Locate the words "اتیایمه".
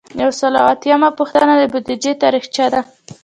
0.73-1.09